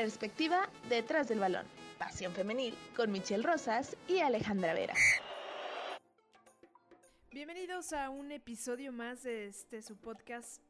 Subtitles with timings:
[0.00, 1.66] Perspectiva detrás del balón.
[1.98, 4.94] Pasión femenil con Michelle Rosas y Alejandra Vera.
[7.30, 10.62] Bienvenidos a un episodio más de este su podcast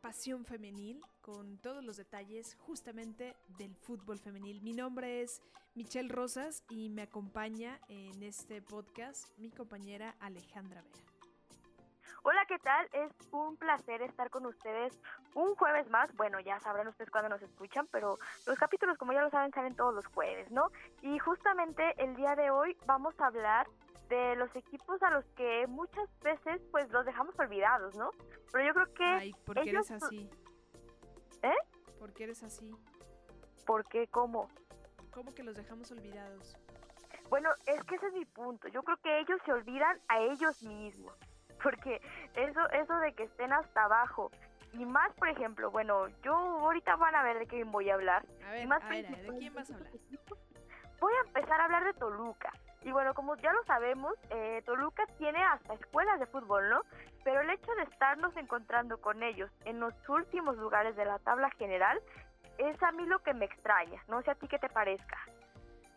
[0.00, 4.62] Pasión Femenil con todos los detalles justamente del fútbol femenil.
[4.62, 5.42] Mi nombre es
[5.74, 11.11] Michelle Rosas y me acompaña en este podcast mi compañera Alejandra Vera.
[12.24, 12.88] Hola, ¿qué tal?
[12.92, 14.96] Es un placer estar con ustedes
[15.34, 16.14] un jueves más.
[16.14, 18.16] Bueno, ya sabrán ustedes cuándo nos escuchan, pero
[18.46, 20.70] los capítulos, como ya lo saben, salen todos los jueves, ¿no?
[21.00, 23.66] Y justamente el día de hoy vamos a hablar
[24.08, 28.12] de los equipos a los que muchas veces pues los dejamos olvidados, ¿no?
[28.52, 29.04] Pero yo creo que...
[29.04, 30.30] Ay, ¿por qué eres así?
[31.42, 31.56] ¿Eh?
[31.98, 32.70] ¿Por qué eres así?
[33.66, 34.06] ¿Por qué?
[34.06, 34.48] ¿Cómo?
[35.10, 36.56] ¿Cómo que los dejamos olvidados?
[37.30, 38.68] Bueno, es que ese es mi punto.
[38.68, 41.31] Yo creo que ellos se olvidan a ellos mismos
[41.62, 42.00] porque
[42.34, 44.30] eso, eso de que estén hasta abajo
[44.72, 48.24] y más, por ejemplo, bueno, yo ahorita van a ver de quién voy a hablar.
[48.46, 49.92] A ver, más a ver, ¿de quién vas a hablar?
[50.98, 52.52] Voy a empezar a hablar de Toluca.
[52.82, 56.82] Y bueno, como ya lo sabemos, eh, Toluca tiene hasta escuelas de fútbol, ¿no?
[57.22, 61.50] Pero el hecho de estarnos encontrando con ellos en los últimos lugares de la tabla
[61.50, 62.00] general
[62.58, 64.02] es a mí lo que me extraña.
[64.08, 65.18] No sé a ti qué te parezca.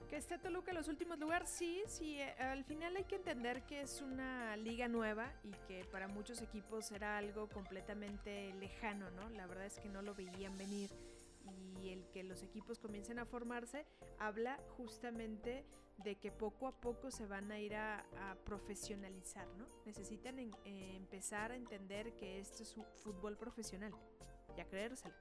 [0.10, 2.20] Que esté Toluca en los últimos lugares, sí, sí.
[2.20, 6.42] Eh, al final hay que entender que es una liga nueva y que para muchos
[6.42, 9.30] equipos era algo completamente lejano, ¿no?
[9.30, 10.92] La verdad es que no lo veían venir
[11.82, 13.86] y el que los equipos comiencen a formarse
[14.20, 15.66] habla justamente
[16.04, 18.06] de que poco a poco se van a ir a,
[18.44, 19.66] profesionalizar, ¿no?
[19.86, 23.94] Necesitan eh, empezar a entender que esto es un fútbol profesional
[24.56, 25.16] y a creérselo.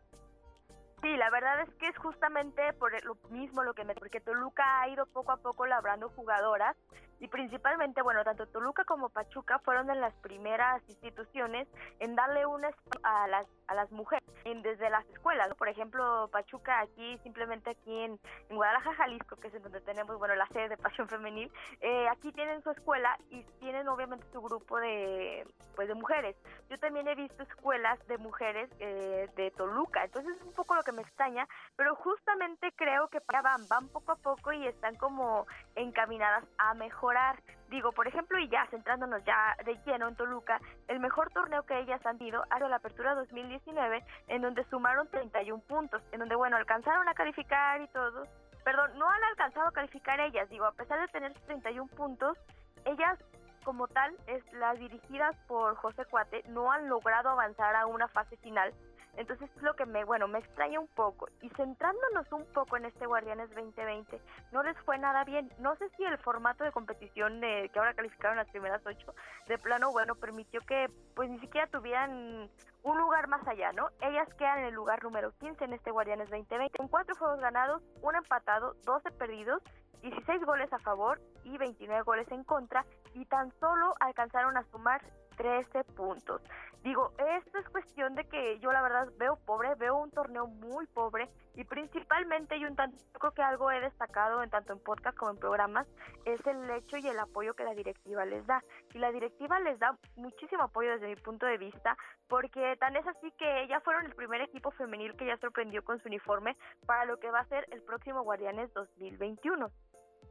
[1.14, 3.94] Sí, la verdad es que es justamente por lo mismo lo que me...
[3.94, 6.76] Porque Toluca ha ido poco a poco labrando jugadoras
[7.20, 11.68] y principalmente, bueno, tanto Toluca como Pachuca fueron de las primeras instituciones
[12.00, 15.48] en darle un espacio a las, a las mujeres desde las escuelas.
[15.54, 20.34] Por ejemplo, Pachuca aquí, simplemente aquí en, Guadalajara, Jalisco, que es en donde tenemos, bueno,
[20.34, 21.50] la sede de Pasión Femenil,
[21.80, 26.36] eh, aquí tienen su escuela y tienen obviamente su grupo de, pues, de mujeres.
[26.68, 30.82] Yo también he visto escuelas de mujeres eh, de Toluca, entonces es un poco lo
[30.82, 35.46] que me extraña, pero justamente creo que van, van poco a poco y están como
[35.74, 37.42] encaminadas a mejorar.
[37.68, 41.78] Digo, por ejemplo, y ya centrándonos ya de lleno en Toluca, el mejor torneo que
[41.78, 46.56] ellas han ido ha la Apertura 2019, en donde sumaron 31 puntos, en donde, bueno,
[46.56, 48.26] alcanzaron a calificar y todo.
[48.64, 52.38] Perdón, no han alcanzado a calificar ellas, digo, a pesar de tener 31 puntos,
[52.84, 53.18] ellas
[53.64, 58.36] como tal, es, las dirigidas por José Cuate no han logrado avanzar a una fase
[58.36, 58.72] final
[59.16, 61.28] entonces es lo que me, bueno, me extraña un poco.
[61.42, 64.20] Y centrándonos un poco en este Guardianes 2020,
[64.52, 65.50] no les fue nada bien.
[65.58, 69.14] No sé si el formato de competición de, que ahora calificaron las primeras ocho,
[69.48, 72.50] de plano, bueno, permitió que pues ni siquiera tuvieran
[72.82, 73.88] un lugar más allá, ¿no?
[74.00, 77.82] Ellas quedan en el lugar número 15 en este Guardianes 2020, con cuatro juegos ganados,
[78.02, 79.62] un empatado, 12 perdidos,
[80.02, 85.00] 16 goles a favor y 29 goles en contra, y tan solo alcanzaron a sumar
[85.36, 86.42] 13 puntos.
[86.84, 90.86] Digo, esto es cuestión de que yo la verdad veo pobre, veo un torneo muy
[90.88, 94.80] pobre y principalmente y un tanto, yo creo que algo he destacado en tanto en
[94.80, 95.86] podcast como en programas
[96.26, 98.62] es el hecho y el apoyo que la directiva les da.
[98.92, 101.96] Y la directiva les da muchísimo apoyo desde mi punto de vista
[102.28, 105.98] porque tan es así que ya fueron el primer equipo femenil que ya sorprendió con
[106.00, 109.70] su uniforme para lo que va a ser el próximo Guardianes 2021.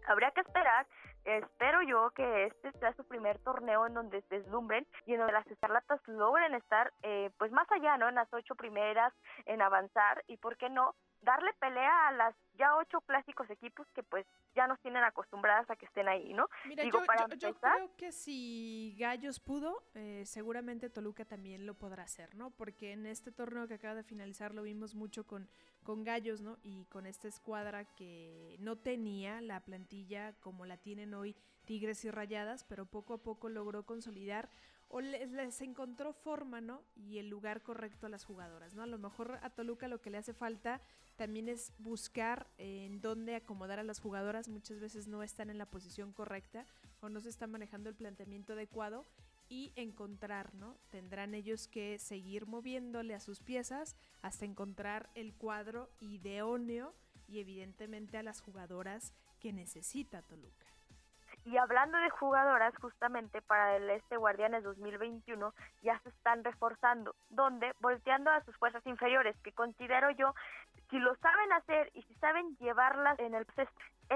[0.07, 0.87] Habría que esperar,
[1.25, 5.33] espero yo que este sea su primer torneo en donde se deslumbren y en donde
[5.33, 8.09] las escarlatas logren estar eh, pues más allá, ¿no?
[8.09, 9.13] En las ocho primeras,
[9.45, 10.95] en avanzar y, ¿por qué no?
[11.23, 14.25] darle pelea a las ya ocho clásicos equipos que pues
[14.55, 16.47] ya nos tienen acostumbradas a que estén ahí, ¿no?
[16.65, 22.51] Mira, yo, creo que si Gallos pudo, eh, seguramente Toluca también lo podrá hacer, ¿no?
[22.51, 25.49] Porque en este torneo que acaba de finalizar lo vimos mucho con,
[25.83, 26.57] con Gallos, ¿no?
[26.63, 31.35] Y con esta escuadra que no tenía la plantilla como la tienen hoy
[31.65, 34.49] Tigres y Rayadas, pero poco a poco logró consolidar
[34.89, 36.83] o les, encontró forma, ¿no?
[36.95, 38.83] Y el lugar correcto a las jugadoras, ¿no?
[38.83, 40.81] A lo mejor a Toluca lo que le hace falta
[41.15, 44.49] también es buscar en dónde acomodar a las jugadoras.
[44.49, 46.65] Muchas veces no están en la posición correcta
[47.01, 49.05] o no se está manejando el planteamiento adecuado
[49.53, 50.77] y encontrar, ¿no?
[50.89, 56.95] Tendrán ellos que seguir moviéndole a sus piezas hasta encontrar el cuadro ideóneo
[57.27, 60.65] y evidentemente a las jugadoras que necesita Toluca.
[61.45, 65.53] Y hablando de jugadoras, justamente para el este Guardianes 2021
[65.83, 70.33] ya se están reforzando, donde volteando a sus fuerzas inferiores, que considero yo,
[70.89, 73.45] si lo saben hacer y si saben llevarlas en el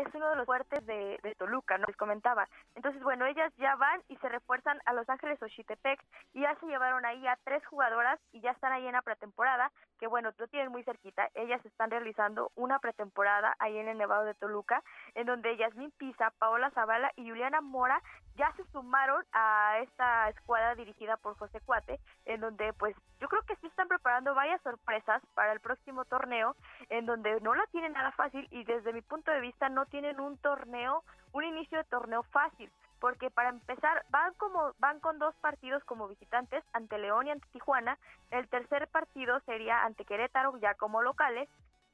[0.01, 1.85] es uno de los fuertes de, de Toluca, ¿no?
[1.87, 2.47] Les comentaba.
[2.75, 5.99] Entonces, bueno, ellas ya van y se refuerzan a Los Ángeles Oxitepec
[6.33, 9.71] y ya se llevaron ahí a tres jugadoras y ya están ahí en la pretemporada,
[9.99, 11.29] que bueno, lo tienen muy cerquita.
[11.33, 14.83] Ellas están realizando una pretemporada ahí en el Nevado de Toluca,
[15.15, 18.01] en donde Yasmin Pisa, Paola Zavala y Juliana Mora
[18.35, 23.41] ya se sumaron a esta escuadra dirigida por José Cuate, en donde pues yo creo
[23.43, 26.55] que sí están preparando varias sorpresas para el próximo torneo,
[26.89, 30.19] en donde no la tienen nada fácil y desde mi punto de vista no tienen
[30.19, 31.03] un torneo,
[31.33, 36.07] un inicio de torneo fácil porque para empezar van como van con dos partidos como
[36.07, 37.97] visitantes ante León y ante Tijuana,
[38.31, 41.49] el tercer partido sería ante Querétaro ya como locales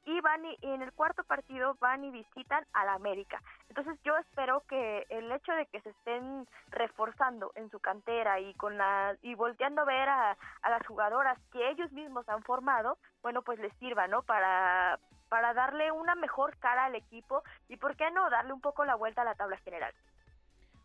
[0.05, 3.41] y van y, en el cuarto partido van y visitan a la América.
[3.69, 8.53] Entonces yo espero que el hecho de que se estén reforzando en su cantera y
[8.55, 12.97] con la y volteando a ver a, a las jugadoras que ellos mismos han formado,
[13.21, 14.23] bueno pues les sirva, ¿no?
[14.23, 14.99] Para
[15.33, 18.93] para darle una mejor cara al equipo y por qué no darle un poco la
[18.93, 19.91] vuelta a la tabla general.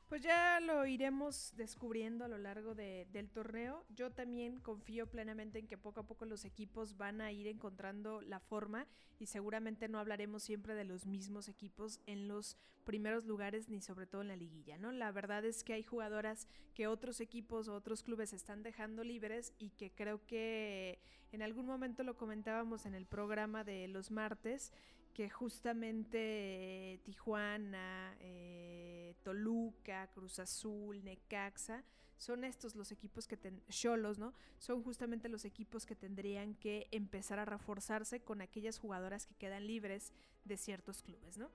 [0.09, 3.85] Pues ya lo iremos descubriendo a lo largo del torneo.
[3.91, 8.23] Yo también confío plenamente en que poco a poco los equipos van a ir encontrando
[8.23, 8.87] la forma
[9.19, 14.07] y seguramente no hablaremos siempre de los mismos equipos en los primeros lugares ni sobre
[14.07, 14.93] todo en la liguilla, ¿no?
[14.93, 19.53] La verdad es que hay jugadoras que otros equipos o otros clubes están dejando libres
[19.59, 20.99] y que creo que
[21.33, 24.73] en algún momento lo comentábamos en el programa de los martes
[25.19, 31.83] que justamente Tijuana, eh, Toluca, Cruz Azul, Necaxa,
[32.17, 33.37] son estos los equipos que
[33.69, 34.33] Cholos, ¿no?
[34.59, 39.67] Son justamente los equipos que tendrían que empezar a reforzarse con aquellas jugadoras que quedan
[39.67, 40.13] libres
[40.45, 41.51] de ciertos clubes, ¿no?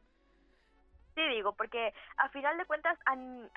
[1.15, 3.11] Sí, digo, porque a final de cuentas a,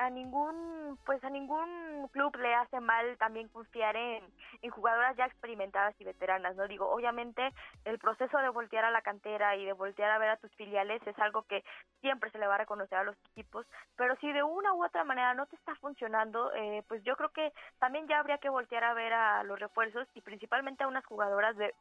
[0.04, 4.22] a, ningún pues a ningún club le hace mal también confiar en,
[4.60, 6.68] en jugadoras ya experimentadas y veteranas, ¿no?
[6.68, 7.50] Digo, obviamente
[7.86, 11.00] el proceso de voltear a la cantera y de voltear a ver a tus filiales
[11.06, 11.64] es algo que
[12.02, 13.66] siempre se le va a reconocer a los equipos,
[13.96, 17.30] pero si de una u otra manera no te está funcionando, eh, pues yo creo
[17.30, 21.06] que también ya habría que voltear a ver a los refuerzos y principalmente a unas
[21.06, 21.72] jugadoras de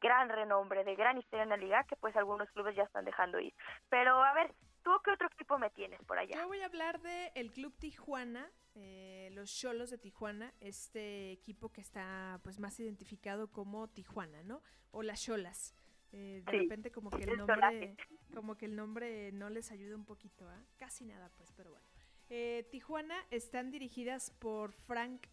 [0.00, 3.38] gran renombre, de gran historia en la liga, que pues algunos clubes ya están dejando
[3.38, 3.54] ir.
[3.88, 4.50] Pero a ver,
[4.82, 6.36] ¿Tú qué otro equipo me tienes por allá?
[6.36, 11.70] Yo voy a hablar de el Club Tijuana, eh, los Cholos de Tijuana, este equipo
[11.70, 14.62] que está pues más identificado como Tijuana, ¿no?
[14.90, 15.74] O las Cholas.
[16.12, 17.96] Eh, de repente como que el nombre
[18.34, 20.62] como que el nombre no les ayuda un poquito, ¿ah?
[20.76, 21.86] Casi nada, pues, pero bueno.
[22.28, 25.26] Eh, Tijuana están dirigidas por Frank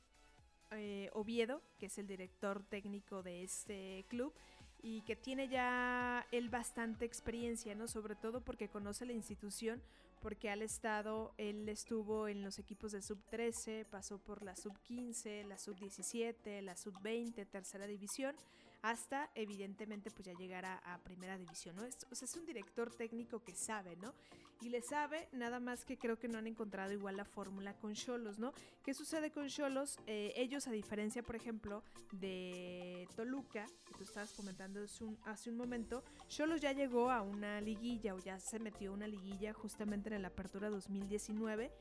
[1.14, 4.36] Oviedo, que es el director técnico de este club
[4.82, 7.88] y que tiene ya él bastante experiencia, ¿no?
[7.88, 9.82] Sobre todo porque conoce la institución,
[10.22, 14.78] porque al estado, él estuvo en los equipos de sub 13, pasó por la sub
[14.82, 18.36] 15, la sub 17, la sub 20, tercera división
[18.82, 21.84] hasta evidentemente pues ya llegar a, primera división, ¿no?
[21.84, 24.14] Es, o sea, es un director técnico que sabe, ¿no?
[24.62, 27.94] Y le sabe, nada más que creo que no han encontrado igual la fórmula con
[27.94, 28.52] Cholos, ¿no?
[28.84, 29.98] ¿Qué sucede con Cholos?
[30.06, 34.82] Eh, ellos, a diferencia, por ejemplo, de Toluca, que tú estabas comentando
[35.26, 39.08] hace un, momento, Cholos ya llegó a una liguilla o ya se metió a una
[39.08, 41.72] liguilla justamente en la apertura 2019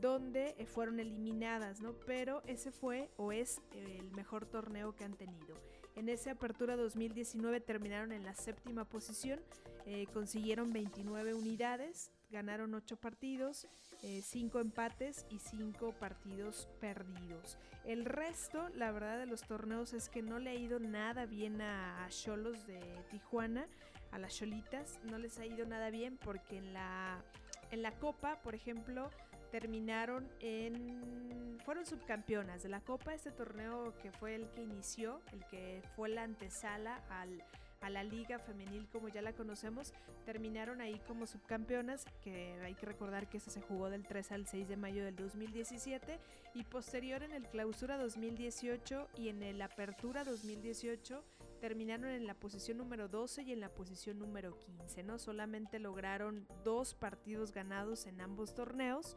[0.00, 1.92] donde eh, fueron eliminadas, ¿no?
[2.04, 5.56] Pero ese fue o es el mejor torneo que han tenido.
[5.96, 9.40] En esa apertura 2019 terminaron en la séptima posición,
[9.86, 13.68] eh, consiguieron 29 unidades, ganaron 8 partidos,
[14.00, 17.56] 5 eh, empates y 5 partidos perdidos.
[17.86, 21.62] El resto, la verdad de los torneos es que no le ha ido nada bien
[21.62, 23.66] a Cholos de Tijuana,
[24.10, 27.22] a las Cholitas, no les ha ido nada bien porque en la,
[27.70, 29.10] en la Copa, por ejemplo,
[29.52, 31.58] terminaron en...
[31.64, 36.08] fueron subcampeonas de la Copa, este torneo que fue el que inició, el que fue
[36.08, 37.44] la antesala al,
[37.84, 39.92] a la liga femenil como ya la conocemos,
[40.24, 44.46] terminaron ahí como subcampeonas, que hay que recordar que esa se jugó del 3 al
[44.46, 46.18] 6 de mayo del 2017
[46.54, 51.22] y posterior en el clausura 2018 y en el apertura 2018
[51.60, 55.18] terminaron en la posición número 12 y en la posición número 15, ¿no?
[55.18, 59.16] Solamente lograron dos partidos ganados en ambos torneos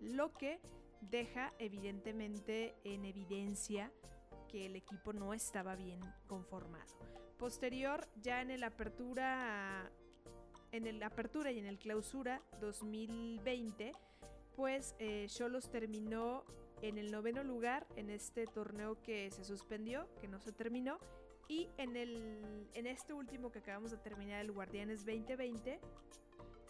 [0.00, 0.60] lo que
[1.00, 3.92] deja evidentemente en evidencia
[4.48, 7.21] que el equipo no estaba bien conformado.
[7.42, 9.90] Posterior, ya en el apertura
[10.70, 13.90] en el apertura y en el clausura 2020,
[14.54, 16.44] pues eh, Cholos terminó
[16.82, 21.00] en el noveno lugar en este torneo que se suspendió, que no se terminó,
[21.48, 25.80] y en, el, en este último que acabamos de terminar, el Guardianes 2020,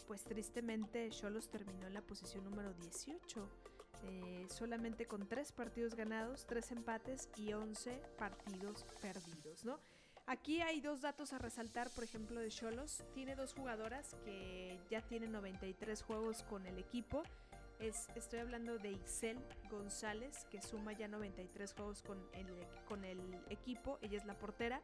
[0.07, 3.47] pues tristemente Cholos terminó en la posición número 18,
[4.05, 9.79] eh, solamente con 3 partidos ganados, 3 empates y 11 partidos perdidos, ¿no?
[10.27, 13.03] Aquí hay dos datos a resaltar, por ejemplo, de Cholos.
[13.13, 17.23] Tiene dos jugadoras que ya tienen 93 juegos con el equipo.
[17.81, 19.39] Es, estoy hablando de Isel
[19.69, 22.47] González, que suma ya 93 juegos con el,
[22.89, 23.19] con el
[23.51, 23.99] equipo.
[24.01, 24.81] Ella es la portera.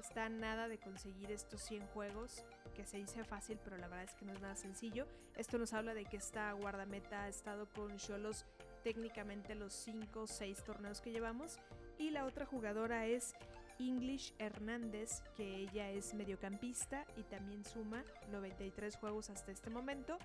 [0.00, 4.14] Está nada de conseguir estos 100 juegos, que se dice fácil, pero la verdad es
[4.14, 5.06] que no es nada sencillo.
[5.36, 8.46] Esto nos habla de que esta guardameta ha estado con Cholos
[8.84, 11.58] técnicamente los 5 o 6 torneos que llevamos.
[11.98, 13.34] Y la otra jugadora es
[13.78, 20.18] English Hernández, que ella es mediocampista y también suma 93 juegos hasta este momento.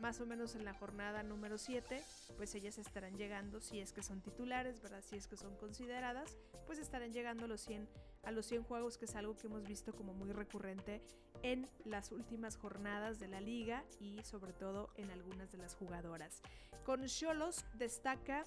[0.00, 2.02] Más o menos en la jornada número 7,
[2.36, 5.02] pues ellas estarán llegando, si es que son titulares, ¿verdad?
[5.02, 7.88] Si es que son consideradas, pues estarán llegando a los 100,
[8.24, 11.00] a los 100 juegos, que es algo que hemos visto como muy recurrente
[11.42, 16.42] en las últimas jornadas de la liga y sobre todo en algunas de las jugadoras.
[16.84, 18.44] Con Cholos destaca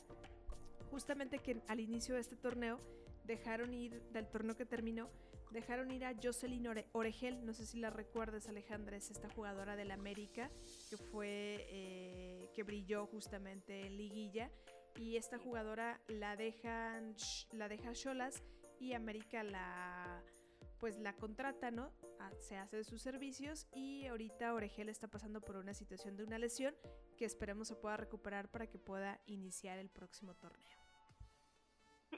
[0.92, 2.80] justamente que al inicio de este torneo
[3.28, 5.10] dejaron ir, del torneo que terminó,
[5.52, 9.92] dejaron ir a Jocelyn Oregel, no sé si la recuerdas Alejandra, es esta jugadora del
[9.92, 10.50] América
[10.90, 14.50] que fue, eh, que brilló justamente en liguilla
[14.96, 17.16] y esta jugadora la dejan,
[17.52, 18.44] la deja Cholas
[18.80, 20.24] y América la
[20.80, 21.92] pues la contrata, ¿no?
[22.40, 26.38] Se hace de sus servicios y ahorita Oregel está pasando por una situación de una
[26.38, 26.76] lesión
[27.18, 30.87] que esperemos se pueda recuperar para que pueda iniciar el próximo torneo.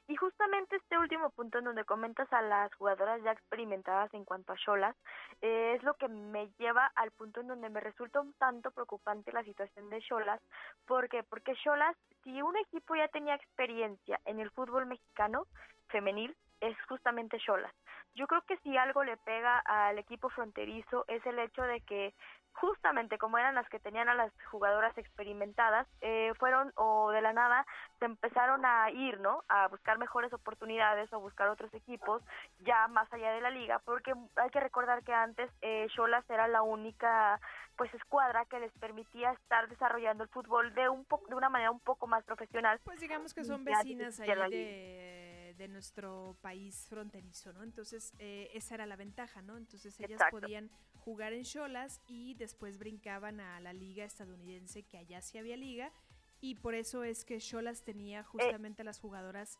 [0.10, 4.52] Y justamente este último punto en donde comentas a las jugadoras ya experimentadas en cuanto
[4.52, 4.96] a Cholas,
[5.40, 9.32] eh, es lo que me lleva al punto en donde me resulta un tanto preocupante
[9.32, 10.42] la situación de Cholas.
[10.88, 11.22] ¿Por qué?
[11.22, 15.46] Porque Cholas, si un equipo ya tenía experiencia en el fútbol mexicano
[15.90, 17.74] femenil, es justamente Cholas.
[18.16, 22.16] Yo creo que si algo le pega al equipo fronterizo es el hecho de que
[22.54, 27.34] justamente como eran las que tenían a las jugadoras experimentadas, eh, fueron o de la
[27.34, 27.66] nada
[28.00, 29.44] se empezaron a ir, ¿no?
[29.48, 32.22] A buscar mejores oportunidades o buscar otros equipos
[32.60, 36.48] ya más allá de la liga, porque hay que recordar que antes eh, Cholas era
[36.48, 37.40] la única
[37.78, 41.72] pues escuadra que les permitía estar desarrollando el fútbol de un poco de una manera
[41.72, 42.80] un poco más profesional.
[42.84, 45.29] Pues digamos que son vecinas ahí de de
[45.68, 47.64] nuestro país fronterizo, ¿no?
[47.64, 49.58] Entonces, eh, esa era la ventaja, ¿no?
[49.58, 55.22] Entonces, ellas podían jugar en Cholas y después brincaban a la liga estadounidense, que allá
[55.22, 55.92] sí había liga,
[56.42, 59.60] y por eso es que Cholas tenía justamente a las jugadoras,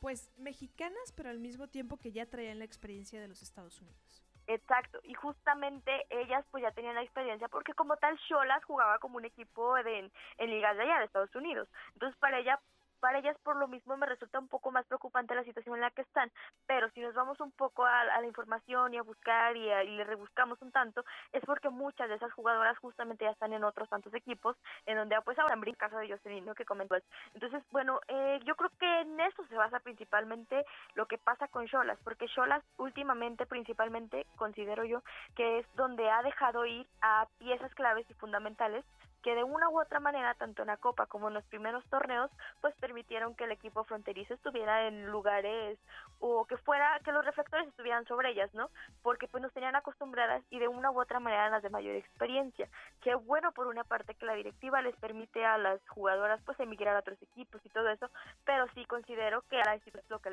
[0.00, 4.22] pues, mexicanas, pero al mismo tiempo que ya traían la experiencia de los Estados Unidos.
[4.50, 9.16] Exacto, y justamente ellas pues ya tenían la experiencia porque como tal Cholas jugaba como
[9.16, 11.68] un equipo de, en, ligas de allá de Estados Unidos.
[11.92, 12.58] Entonces para ella
[13.00, 15.90] para ellas por lo mismo me resulta un poco más preocupante la situación en la
[15.90, 16.30] que están,
[16.66, 20.60] pero si nos vamos un poco a, la información y a buscar y, le rebuscamos
[20.62, 24.56] un tanto, es porque muchas de esas jugadoras justamente ya están en otros tantos equipos,
[24.86, 26.96] en donde pues ahora en caso de Jocelyn, que comentó
[27.34, 30.64] Entonces, bueno, eh, yo creo que en eso se basa principalmente
[30.94, 35.02] lo que pasa con Cholas, porque Cholas últimamente principalmente considero yo
[35.36, 38.84] que es donde ha dejado ir a piezas claves y fundamentales
[39.22, 42.30] que de una u otra manera, tanto en la Copa como en los primeros torneos,
[42.60, 45.78] pues permitieron que el equipo fronterizo estuviera en lugares
[46.18, 48.70] o que fuera, que los reflectores estuvieran sobre ellas, ¿no?
[49.02, 52.68] Porque pues nos tenían acostumbradas y de una u otra manera las de mayor experiencia.
[53.02, 56.96] Qué bueno por una parte que la directiva les permite a las jugadoras pues emigrar
[56.96, 58.10] a otros equipos y todo eso,
[58.44, 60.30] pero sí considero que ahora es lo que...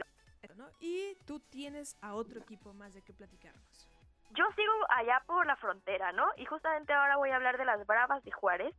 [0.56, 0.67] ¿no?
[0.79, 3.97] Y tú tienes a otro equipo más de qué platicarnos
[4.31, 6.27] yo sigo allá por la frontera, ¿no?
[6.38, 8.74] Y justamente ahora voy a hablar de las Bravas de Juárez,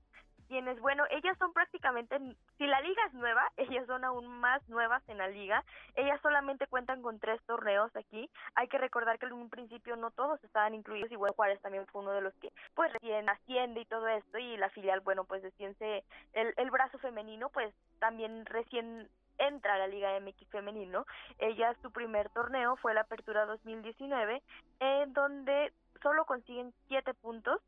[0.49, 2.19] quienes, bueno, ellas son prácticamente,
[2.57, 5.63] si la liga es nueva, ellas son aún más nuevas en la liga.
[5.95, 8.29] Ellas solamente cuentan con tres torneos aquí.
[8.55, 11.87] Hay que recordar que en un principio no todos estaban incluidos y bueno, Juárez también
[11.87, 15.25] fue uno de los que pues recién asciende y todo esto y la filial, bueno,
[15.25, 15.77] pues recién
[16.33, 19.09] el, el brazo femenino pues también recién
[19.39, 21.07] entra a la Liga MX femenino.
[21.39, 24.43] Ella su primer torneo fue la Apertura 2019
[24.81, 27.61] en donde solo consiguen siete puntos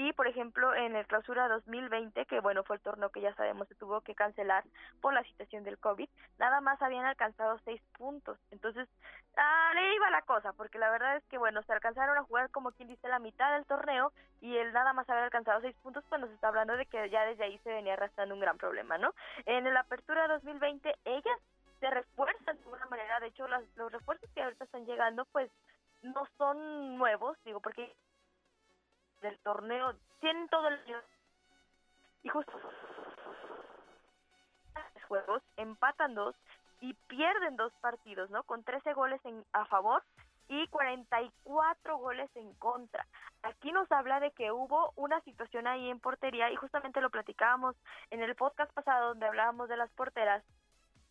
[0.00, 3.68] y por ejemplo en el clausura 2020 que bueno fue el torneo que ya sabemos
[3.68, 4.64] se tuvo que cancelar
[5.02, 8.38] por la situación del COVID nada más habían alcanzado seis puntos.
[8.50, 8.88] Entonces
[9.36, 12.50] ah, le iba la cosa porque la verdad es que bueno se alcanzaron a jugar
[12.50, 16.02] como quien dice la mitad del torneo y el nada más haber alcanzado seis puntos
[16.08, 18.96] pues nos está hablando de que ya desde ahí se venía arrastrando un gran problema
[18.96, 19.12] no
[19.44, 21.38] en la apertura 2020 ellas
[21.78, 25.50] se refuerzan de alguna manera de hecho los refuerzos que ahorita están llegando pues
[26.02, 27.94] no son nuevos digo porque
[29.20, 30.78] del torneo tienen todo el
[32.22, 32.52] y justo
[35.10, 36.36] juegos empatan dos
[36.80, 38.44] y pierden dos partidos, ¿no?
[38.44, 40.02] Con 13 goles en, a favor
[40.48, 43.04] y 44 goles en contra.
[43.42, 47.74] Aquí nos habla de que hubo una situación ahí en portería y justamente lo platicábamos
[48.10, 50.44] en el podcast pasado donde hablábamos de las porteras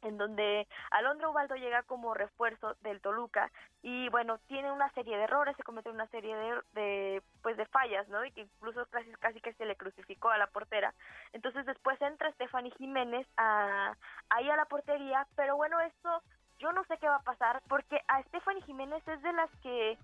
[0.01, 3.51] en donde Alondra Ubaldo llega como refuerzo del Toluca
[3.81, 7.65] y bueno tiene una serie de errores se comete una serie de, de, pues de
[7.67, 10.93] fallas no y que incluso casi casi que se le crucificó a la portera.
[11.33, 13.95] Entonces después entra Stephanie Jiménez a,
[14.29, 16.21] ahí a la portería pero bueno esto
[16.59, 19.97] yo no sé qué va a pasar porque a Stephanie Jiménez es de las que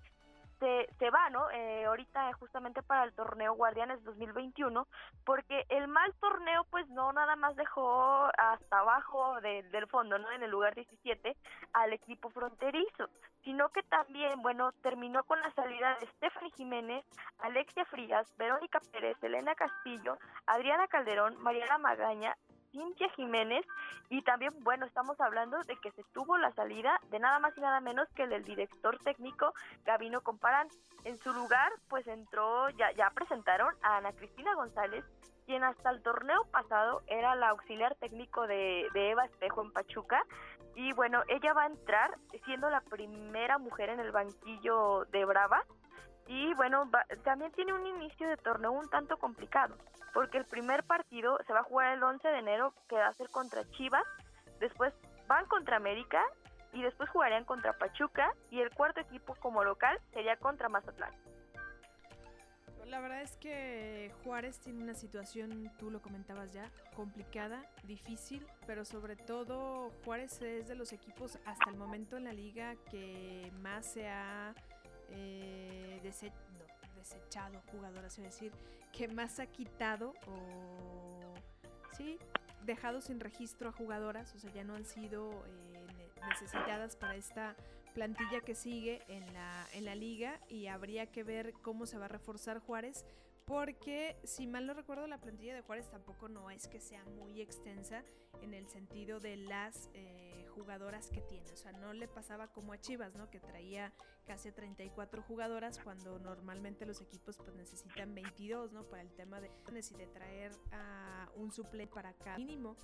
[0.58, 1.50] se, se va, ¿no?
[1.50, 4.86] Eh, ahorita justamente para el torneo Guardianes 2021,
[5.24, 10.30] porque el mal torneo pues no nada más dejó hasta abajo del fondo, ¿no?
[10.32, 11.36] En el lugar 17
[11.72, 13.08] al equipo fronterizo,
[13.44, 17.04] sino que también, bueno, terminó con la salida de Stephanie Jiménez,
[17.38, 22.36] Alexia Frías, Verónica Pérez, Elena Castillo, Adriana Calderón, Mariana Magaña,
[22.76, 23.64] Cintia Jiménez
[24.10, 27.60] y también, bueno, estamos hablando de que se tuvo la salida de nada más y
[27.60, 29.52] nada menos que el del director técnico
[29.84, 30.68] Gabino Comparán.
[31.04, 35.04] En su lugar, pues entró, ya, ya presentaron a Ana Cristina González,
[35.46, 40.22] quien hasta el torneo pasado era la auxiliar técnico de, de Eva Espejo en Pachuca.
[40.74, 42.10] Y bueno, ella va a entrar
[42.44, 45.64] siendo la primera mujer en el banquillo de Brava
[46.26, 46.90] y bueno,
[47.24, 49.76] también tiene un inicio de torneo un tanto complicado,
[50.12, 53.12] porque el primer partido se va a jugar el 11 de enero, que va a
[53.14, 54.04] ser contra Chivas,
[54.58, 54.92] después
[55.28, 56.22] van contra América
[56.72, 61.12] y después jugarían contra Pachuca y el cuarto equipo como local sería contra Mazatlán.
[62.86, 68.84] La verdad es que Juárez tiene una situación, tú lo comentabas ya, complicada, difícil, pero
[68.84, 73.86] sobre todo Juárez es de los equipos hasta el momento en la liga que más
[73.86, 74.54] se ha
[75.10, 76.00] eh,
[76.96, 78.52] desechado jugadoras, es decir,
[78.92, 81.34] que más ha quitado o
[81.96, 82.18] sí,
[82.64, 85.86] dejado sin registro a jugadoras, o sea, ya no han sido eh,
[86.28, 87.56] necesitadas para esta
[87.94, 92.06] plantilla que sigue en la, en la liga y habría que ver cómo se va
[92.06, 93.06] a reforzar Juárez
[93.46, 97.40] porque si mal no recuerdo la plantilla de Juárez tampoco no es que sea muy
[97.40, 98.02] extensa
[98.42, 102.72] en el sentido de las eh, jugadoras que tiene, o sea, no le pasaba como
[102.72, 103.30] a Chivas, ¿no?
[103.30, 103.92] Que traía
[104.26, 108.82] casi 34 jugadoras cuando normalmente los equipos pues necesitan 22, ¿no?
[108.84, 112.76] Para el tema de, de traer a un suplente para cada mínimo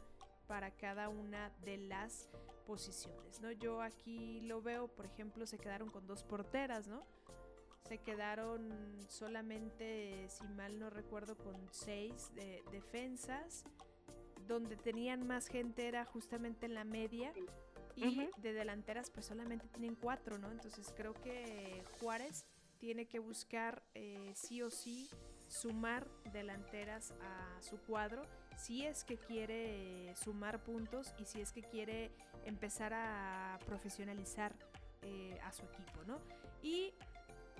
[0.46, 2.28] para cada una de las
[2.66, 3.50] posiciones, ¿no?
[3.52, 7.06] Yo aquí lo veo, por ejemplo, se quedaron con dos porteras, ¿no?
[7.92, 8.72] Se quedaron
[9.06, 13.64] solamente, si mal no recuerdo, con seis de defensas.
[14.48, 17.34] Donde tenían más gente era justamente en la media.
[17.94, 20.50] Y de delanteras pues solamente tienen cuatro, ¿no?
[20.50, 22.46] Entonces creo que Juárez
[22.78, 25.10] tiene que buscar eh, sí o sí
[25.46, 28.22] sumar delanteras a su cuadro
[28.56, 32.10] si es que quiere sumar puntos y si es que quiere
[32.46, 34.54] empezar a profesionalizar
[35.02, 36.18] eh, a su equipo, ¿no?
[36.62, 36.94] Y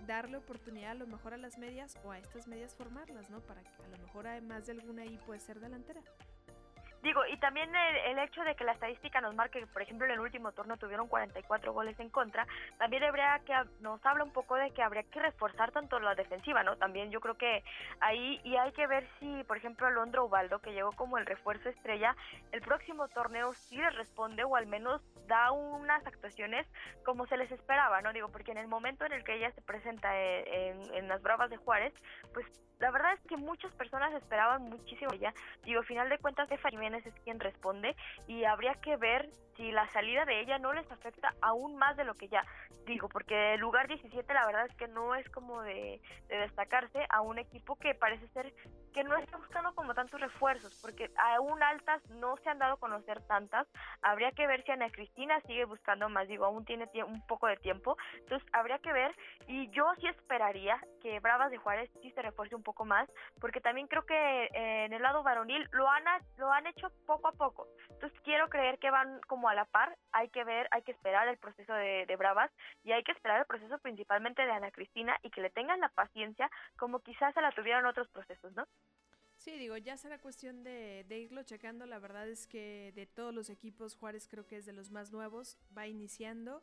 [0.06, 3.40] darle oportunidad a lo mejor a las medias o a estas medias formarlas, ¿no?
[3.40, 6.02] Para que a lo mejor además de alguna ahí puede ser delantera.
[7.02, 10.12] Digo, y también el, hecho de que la estadística nos marque que, por ejemplo, en
[10.12, 12.46] el último turno tuvieron 44 goles en contra,
[12.78, 16.62] también habría que, nos habla un poco de que habría que reforzar tanto la defensiva,
[16.62, 16.76] ¿no?
[16.76, 17.64] También yo creo que
[18.00, 21.68] ahí, y hay que ver si, por ejemplo, Alondra Ubaldo, que llegó como el refuerzo
[21.68, 22.14] estrella,
[22.52, 26.68] el próximo torneo sí le responde o al menos da unas actuaciones
[27.04, 28.12] como se les esperaba, ¿no?
[28.12, 31.50] Digo, porque en el momento en el que ella se presenta en, en las Bravas
[31.50, 31.92] de Juárez,
[32.32, 32.46] pues
[32.82, 35.32] la verdad es que muchas personas esperaban muchísimo ella.
[35.64, 36.58] Digo, al final de cuentas, de
[36.92, 40.90] Jiménez es quien responde y habría que ver si la salida de ella no les
[40.90, 42.44] afecta aún más de lo que ya
[42.86, 47.20] digo, porque el lugar 17 la verdad es que no es como de, destacarse a
[47.20, 48.52] un equipo que parece ser
[48.92, 52.80] que no está buscando como tantos refuerzos, porque aún altas no se han dado a
[52.80, 53.66] conocer tantas,
[54.02, 57.56] habría que ver si Ana Cristina sigue buscando más, digo, aún tiene un poco de
[57.56, 59.14] tiempo, entonces habría que ver
[59.46, 63.10] y yo sí esperaría que Bravas de Juárez sí se refuerce un poco más,
[63.40, 66.04] porque también creo que eh, en el lado varonil lo han,
[66.38, 69.98] lo han hecho poco a poco, entonces quiero creer que van como a la par,
[70.12, 72.52] hay que ver, hay que esperar el proceso de, Bravas
[72.84, 75.88] y hay que esperar el proceso principalmente de Ana Cristina y que le tengan la
[75.88, 78.66] paciencia como quizás se la tuvieron otros procesos, ¿no?
[79.38, 81.84] Sí, digo, ya será cuestión de, de, irlo checando.
[81.86, 85.10] La verdad es que de todos los equipos, Juárez creo que es de los más
[85.10, 85.58] nuevos.
[85.76, 86.62] Va iniciando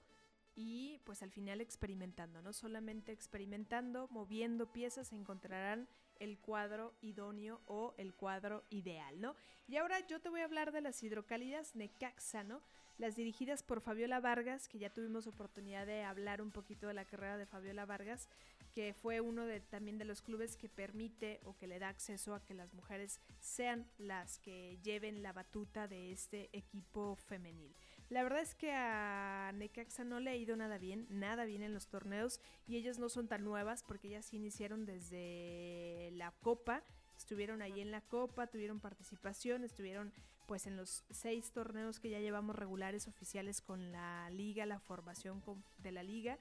[0.61, 2.51] y pues al final experimentando, ¿no?
[2.51, 5.87] Solamente experimentando, moviendo piezas, encontrarán
[6.19, 9.37] el cuadro idóneo o el cuadro ideal, ¿no?
[9.69, 12.61] Y ahora yo te voy a hablar de las hidrocálidas Necaxa, ¿no?
[12.97, 17.05] Las dirigidas por Fabiola Vargas, que ya tuvimos oportunidad de hablar un poquito de la
[17.05, 18.27] carrera de Fabiola Vargas,
[18.73, 22.35] que fue uno de también de los clubes que permite o que le da acceso
[22.35, 27.73] a que las mujeres sean las que lleven la batuta de este equipo femenil.
[28.09, 31.73] La verdad es que a Necaxa no le ha ido nada bien, nada bien en
[31.73, 36.83] los torneos y ellas no son tan nuevas porque ellas iniciaron desde la Copa
[37.19, 40.13] estuvieron ahí en la Copa, tuvieron participación, estuvieron
[40.47, 45.43] pues en los seis torneos que ya llevamos regulares oficiales con la liga, la formación
[45.83, 46.39] de la liga.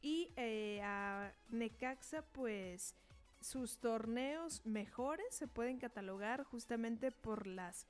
[0.00, 2.94] Y eh, a Necaxa pues
[3.40, 7.86] sus torneos mejores se pueden catalogar justamente por las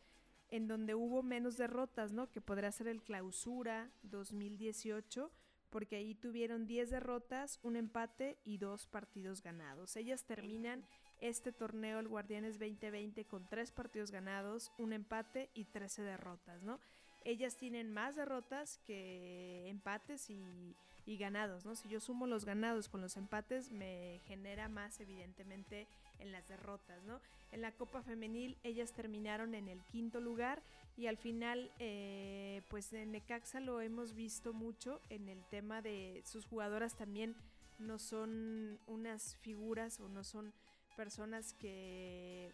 [0.51, 2.31] en donde hubo menos derrotas, ¿no?
[2.31, 5.31] Que podría ser el Clausura 2018,
[5.71, 9.97] porque ahí tuvieron 10 derrotas, un empate y dos partidos ganados.
[9.97, 10.85] Ellas terminan
[11.21, 16.81] este torneo, el Guardianes 2020, con tres partidos ganados, un empate y 13 derrotas, ¿no?
[17.25, 20.75] Ellas tienen más derrotas que empates y
[21.09, 21.75] y ganados, ¿no?
[21.75, 27.03] Si yo sumo los ganados con los empates, me genera más evidentemente en las derrotas,
[27.05, 27.21] ¿no?
[27.53, 30.63] En la Copa Femenil ellas terminaron en el quinto lugar
[30.97, 36.23] y al final, eh, pues en Necaxa lo hemos visto mucho en el tema de
[36.25, 37.37] sus jugadoras también
[37.79, 40.53] no son unas figuras o no son
[40.97, 42.51] personas que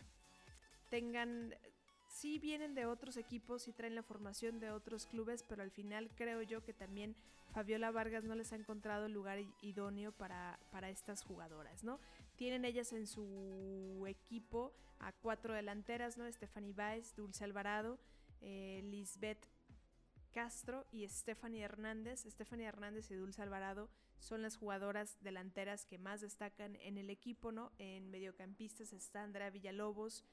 [0.90, 1.54] tengan
[2.08, 6.10] sí vienen de otros equipos y traen la formación de otros clubes, pero al final
[6.16, 7.16] creo yo que también
[7.52, 11.98] Fabiola Vargas no les ha encontrado el lugar idóneo para, para estas jugadoras, ¿no?
[12.36, 16.30] Tienen ellas en su equipo a cuatro delanteras, ¿no?
[16.30, 17.98] Stephanie Baez, Dulce Alvarado,
[18.40, 19.46] eh, Lisbeth
[20.32, 22.24] Castro y Stephanie Hernández.
[22.28, 27.52] Stephanie Hernández y Dulce Alvarado son las jugadoras delanteras que más destacan en el equipo,
[27.52, 27.72] ¿no?
[27.78, 30.24] En mediocampistas está Andrea Villalobos,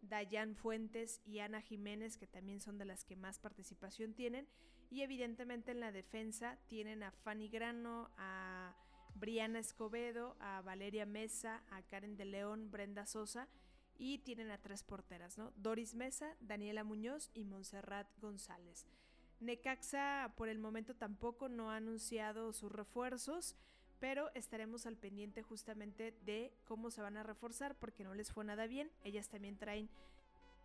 [0.00, 4.46] Dayan Fuentes y Ana Jiménez, que también son de las que más participación tienen.
[4.90, 8.74] Y evidentemente en la defensa tienen a Fanny Grano, a
[9.18, 13.48] Briana Escobedo, a Valeria Mesa, a Karen de León, Brenda Sosa
[13.98, 15.52] y tienen a tres porteras, ¿no?
[15.56, 18.86] Doris Mesa, Daniela Muñoz y Montserrat González.
[19.40, 23.56] Necaxa por el momento tampoco no ha anunciado sus refuerzos,
[24.00, 28.44] pero estaremos al pendiente justamente de cómo se van a reforzar porque no les fue
[28.44, 28.90] nada bien.
[29.02, 29.88] Ellas también traen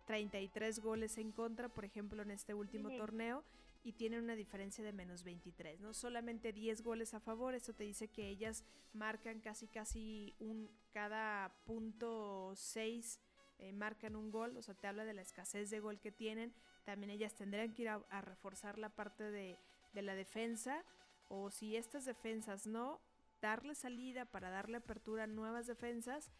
[0.06, 3.44] 33 goles en contra, por ejemplo, en este último torneo
[3.84, 5.92] y tienen una diferencia de menos 23, ¿no?
[5.92, 11.54] Solamente 10 goles a favor, eso te dice que ellas marcan casi casi un cada
[11.66, 13.20] punto 6
[13.58, 16.54] eh, marcan un gol, o sea, te habla de la escasez de gol que tienen.
[16.84, 19.58] También ellas tendrían que ir a, reforzar la parte de,
[19.92, 20.82] de la defensa,
[21.28, 23.00] o si estas defensas no,
[23.40, 26.32] darle salida para darle apertura a nuevas defensas.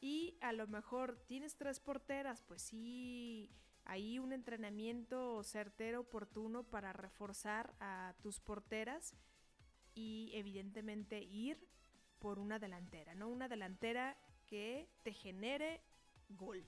[0.00, 3.50] Y a lo mejor tienes tres porteras, pues sí
[3.86, 9.14] ahí un entrenamiento certero, oportuno para reforzar a tus porteras
[9.94, 11.58] y evidentemente ir
[12.18, 13.28] por una delantera, ¿no?
[13.28, 15.80] Una delantera que te genere
[16.28, 16.64] gol.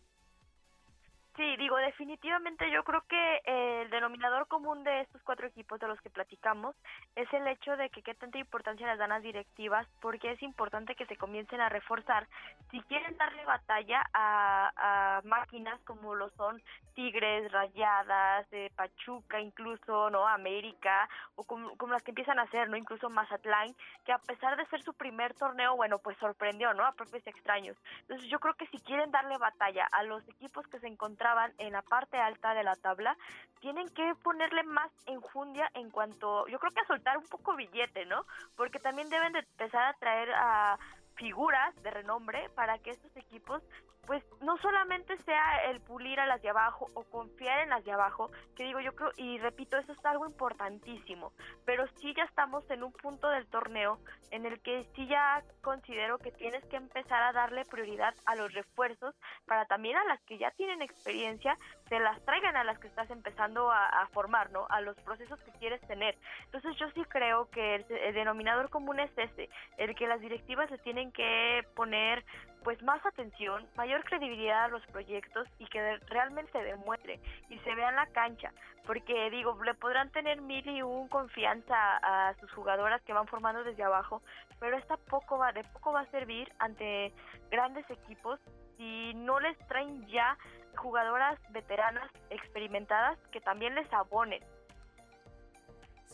[1.38, 6.00] Sí, digo, definitivamente yo creo que el denominador común de estos cuatro equipos de los
[6.00, 6.74] que platicamos
[7.14, 10.96] es el hecho de que qué tanta importancia les dan las directivas, porque es importante
[10.96, 12.26] que se comiencen a reforzar
[12.72, 16.60] si quieren darle batalla a, máquinas como lo son
[16.94, 20.26] Tigres, Rayadas, eh, Pachuca, incluso, ¿no?
[20.26, 22.76] América, o como, como, las que empiezan a hacer, ¿no?
[22.76, 26.84] Incluso Mazatlán, que a pesar de ser su primer torneo, bueno, pues sorprendió, ¿no?
[26.84, 27.76] A propios extraños.
[28.00, 31.27] Entonces yo creo que si quieren darle batalla a los equipos que se encontraron
[31.58, 33.16] en la parte alta de la tabla,
[33.60, 38.06] tienen que ponerle más enjundia en cuanto, yo creo que a soltar un poco billete,
[38.06, 38.24] ¿no?
[38.56, 40.78] Porque también deben de empezar a traer a
[41.16, 43.62] figuras de renombre para que estos equipos
[44.08, 47.92] pues no solamente sea el pulir a las de abajo o confiar en las de
[47.92, 51.34] abajo, que digo yo creo, y repito, eso es algo importantísimo,
[51.66, 53.98] pero sí ya estamos en un punto del torneo
[54.30, 58.50] en el que sí ya considero que tienes que empezar a darle prioridad a los
[58.54, 59.14] refuerzos
[59.46, 61.58] para también a las que ya tienen experiencia,
[61.90, 64.66] se las traigan a las que estás empezando a, formar, ¿no?
[64.70, 66.16] A los procesos que quieres tener.
[66.46, 70.78] Entonces yo sí creo que el, denominador común es ese, el que las directivas se
[70.78, 72.24] tienen que poner
[72.64, 77.74] pues más atención, mayor credibilidad a los proyectos y que realmente se demuestre y se
[77.74, 78.52] vea en la cancha,
[78.86, 83.64] porque digo, le podrán tener mil y un confianza a, sus jugadoras que van formando
[83.64, 84.22] desde abajo,
[84.60, 87.12] pero esta poco va, de poco va a servir ante
[87.50, 88.40] grandes equipos
[88.76, 90.36] si no les traen ya
[90.76, 94.42] jugadoras veteranas experimentadas que también les abonen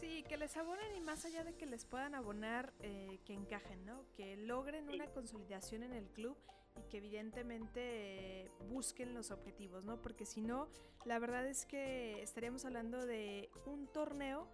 [0.01, 3.85] Sí, que les abonen y más allá de que les puedan abonar, eh, que encajen,
[3.87, 4.05] ¿no?
[4.17, 6.37] Que logren una consolidación en el club
[6.77, 10.01] y que evidentemente busquen los objetivos, ¿no?
[10.03, 10.69] Porque si no,
[11.05, 14.49] la verdad es que estaríamos hablando de un torneo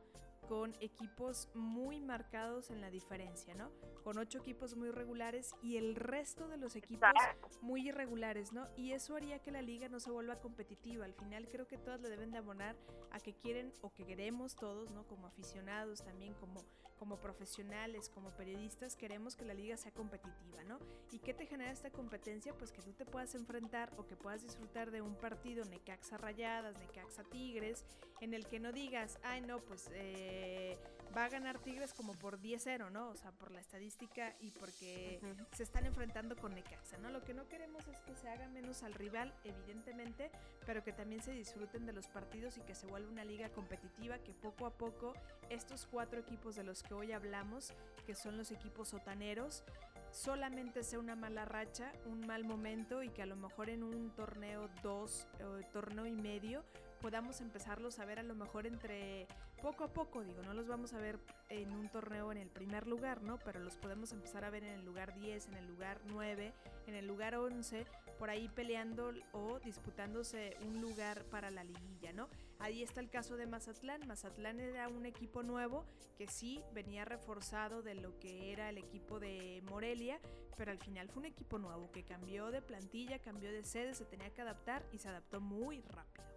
[0.49, 3.71] con equipos muy marcados en la diferencia, ¿no?
[4.03, 7.11] con ocho equipos muy regulares y el resto de los equipos
[7.61, 8.67] muy irregulares, ¿no?
[8.77, 11.05] Y eso haría que la liga no se vuelva competitiva.
[11.05, 12.77] Al final creo que todas le deben de abonar
[13.11, 15.07] a que quieren o que queremos todos, ¿no?
[15.07, 16.65] Como aficionados también, como
[17.01, 20.79] como profesionales, como periodistas, queremos que la liga sea competitiva, ¿no?
[21.11, 22.53] ¿Y qué te genera esta competencia?
[22.53, 26.79] Pues que tú te puedas enfrentar o que puedas disfrutar de un partido Necaxa Rayadas,
[26.79, 27.87] Necaxa Tigres,
[28.21, 30.79] en el que no digas, ay no, pues eh,
[31.17, 33.09] va a ganar Tigres como por 10-0, ¿no?
[33.09, 35.21] O sea, por la estadística y porque
[35.53, 37.11] se están enfrentando con Necaxa, ¿no?
[37.11, 40.31] Lo que no queremos es que se haga menos al rival, evidentemente,
[40.67, 44.19] pero que también se disfruten de los partidos y que se vuelva una liga competitiva,
[44.19, 45.15] que poco a poco
[45.49, 47.73] estos cuatro equipos de los que hoy hablamos,
[48.07, 49.65] que son los equipos sotaneros,
[50.13, 54.11] solamente sea una mala racha, un mal momento y que a lo mejor en un
[54.15, 56.65] torneo dos, o torneo y medio,
[57.01, 59.27] podamos empezarlos a ver a lo mejor entre
[59.63, 62.87] poco a poco, digo, no los vamos a ver en un torneo en el primer
[62.87, 63.39] lugar, ¿no?
[63.39, 66.53] Pero los podemos empezar a ver en el lugar 10, en el lugar 9,
[66.87, 67.87] en el lugar 11,
[68.19, 72.29] por ahí peleando o disputándose un lugar para la liguilla, ¿no?
[72.59, 74.07] Ahí está el caso de Mazatlán.
[74.07, 75.85] Mazatlán era un equipo nuevo
[76.19, 80.21] que sí venía reforzado de lo que era el equipo de Morelia,
[80.57, 84.05] pero al final fue un equipo nuevo que cambió de plantilla, cambió de sede, se
[84.05, 86.30] tenía que adaptar y se adaptó muy rápido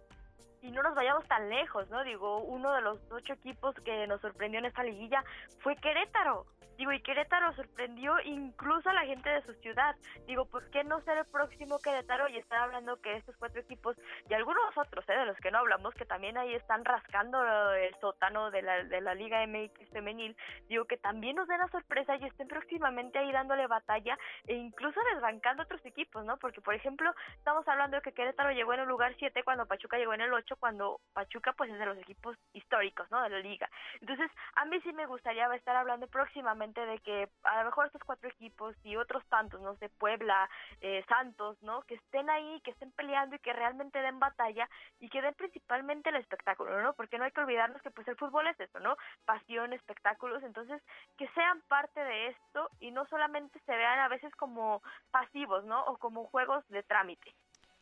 [0.64, 2.02] y no nos vayamos tan lejos, ¿no?
[2.04, 5.22] Digo, uno de los ocho equipos que nos sorprendió en esta liguilla
[5.60, 6.46] fue Querétaro.
[6.76, 9.94] Digo, y Querétaro sorprendió incluso a la gente de su ciudad.
[10.26, 13.96] Digo, ¿por qué no ser el próximo Querétaro y estar hablando que estos cuatro equipos
[14.28, 15.12] y algunos otros, ¿eh?
[15.12, 19.00] de los que no hablamos, que también ahí están rascando el sótano de la, de
[19.00, 20.36] la Liga MX femenil,
[20.68, 24.98] digo, que también nos den la sorpresa y estén próximamente ahí dándole batalla e incluso
[25.12, 26.38] desbancando otros equipos, ¿no?
[26.38, 29.96] Porque, por ejemplo, estamos hablando de que Querétaro llegó en el lugar 7 cuando Pachuca
[29.96, 33.22] llegó en el 8, cuando Pachuca pues es de los equipos históricos, ¿no?
[33.22, 33.68] De la liga.
[34.00, 38.02] Entonces, a mí sí me gustaría estar hablando próximamente de que a lo mejor estos
[38.04, 40.48] cuatro equipos y otros tantos, no sé, Puebla,
[40.80, 41.82] eh, Santos, ¿no?
[41.82, 44.68] Que estén ahí, que estén peleando y que realmente den batalla
[45.00, 46.94] y que den principalmente el espectáculo, ¿no?
[46.94, 48.96] Porque no hay que olvidarnos que pues el fútbol es eso, ¿no?
[49.24, 50.82] Pasión, espectáculos, entonces
[51.16, 55.84] que sean parte de esto y no solamente se vean a veces como pasivos, ¿no?
[55.86, 57.34] O como juegos de trámite.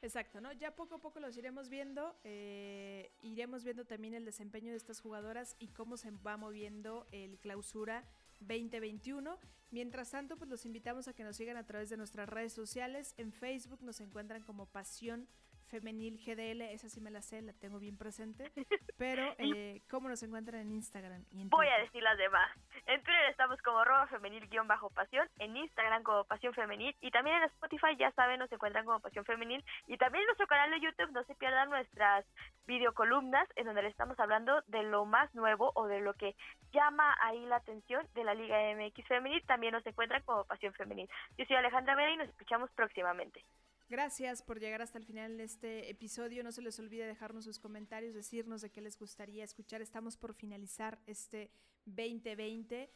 [0.03, 0.53] Exacto, ¿no?
[0.53, 5.01] Ya poco a poco los iremos viendo, eh, iremos viendo también el desempeño de estas
[5.01, 8.05] jugadoras y cómo se va moviendo el clausura
[8.41, 9.39] 2021.
[9.71, 13.15] Mientras tanto, pues los invitamos a que nos sigan a través de nuestras redes sociales.
[13.17, 15.29] En Facebook nos encuentran como Pasión
[15.67, 18.53] Femenil GDL, esa sí me la sé, la tengo bien presente.
[18.99, 21.25] Pero, eh, ¿cómo nos encuentran en Instagram?
[21.31, 22.51] Voy a decir las demás.
[22.87, 27.13] En Twitter estamos como roba femenil guion bajo pasión, en Instagram como pasión femenil y
[27.13, 30.71] también en Spotify, ya saben, nos encuentran como pasión femenil y también en nuestro canal
[30.71, 32.27] de YouTube no se pierdan nuestras
[32.67, 36.35] videocolumnas en donde le estamos hablando de lo más nuevo o de lo que
[36.73, 41.09] llama ahí la atención de la Liga MX femenil, también nos encuentran como pasión femenil.
[41.39, 43.45] Yo soy Alejandra Vera y nos escuchamos próximamente.
[43.93, 46.43] Gracias por llegar hasta el final de este episodio.
[46.43, 49.83] No se les olvide dejarnos sus comentarios, decirnos de qué les gustaría escuchar.
[49.83, 51.51] Estamos por finalizar este
[51.85, 52.89] 2020.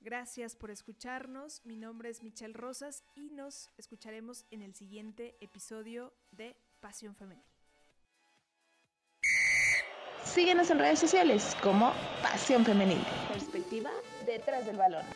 [0.00, 1.64] Gracias por escucharnos.
[1.64, 7.42] Mi nombre es Michelle Rosas y nos escucharemos en el siguiente episodio de Pasión Femenil.
[10.22, 13.02] Síguenos en redes sociales como Pasión Femenil.
[13.32, 13.90] Perspectiva
[14.26, 15.06] detrás del balón.